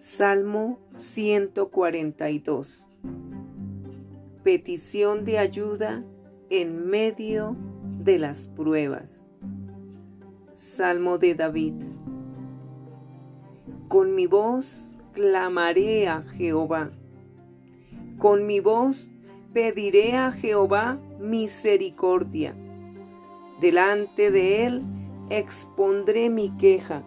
[0.00, 2.86] Salmo 142.
[4.44, 6.04] Petición de ayuda
[6.50, 7.56] en medio
[7.98, 9.26] de las pruebas.
[10.52, 11.82] Salmo de David.
[13.88, 16.92] Con mi voz clamaré a Jehová.
[18.18, 19.10] Con mi voz
[19.52, 22.54] pediré a Jehová misericordia.
[23.60, 24.84] Delante de él
[25.28, 27.02] expondré mi queja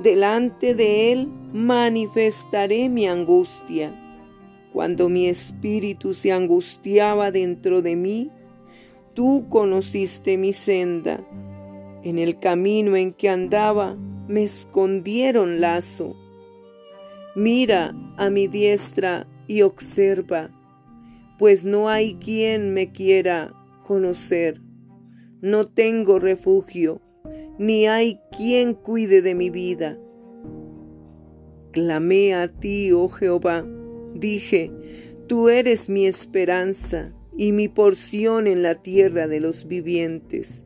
[0.00, 4.00] delante de Él manifestaré mi angustia.
[4.72, 8.30] Cuando mi espíritu se angustiaba dentro de mí,
[9.14, 11.24] tú conociste mi senda.
[12.02, 16.16] En el camino en que andaba me escondieron lazo.
[17.36, 20.50] Mira a mi diestra y observa,
[21.38, 23.52] pues no hay quien me quiera
[23.86, 24.60] conocer.
[25.40, 27.00] No tengo refugio
[27.58, 29.98] ni hay quien cuide de mi vida.
[31.70, 33.66] Clamé a ti, oh Jehová,
[34.14, 34.70] dije,
[35.26, 40.64] tú eres mi esperanza y mi porción en la tierra de los vivientes.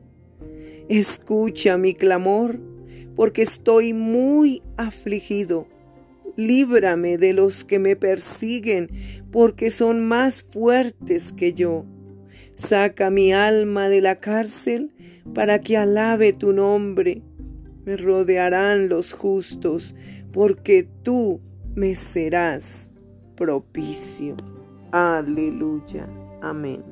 [0.87, 2.59] Escucha mi clamor,
[3.15, 5.67] porque estoy muy afligido.
[6.35, 8.89] Líbrame de los que me persiguen,
[9.31, 11.85] porque son más fuertes que yo.
[12.55, 14.91] Saca mi alma de la cárcel
[15.33, 17.21] para que alabe tu nombre.
[17.85, 19.95] Me rodearán los justos,
[20.31, 21.39] porque tú
[21.75, 22.91] me serás
[23.35, 24.35] propicio.
[24.91, 26.07] Aleluya.
[26.41, 26.83] Amén.